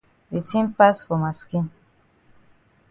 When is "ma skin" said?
1.23-1.67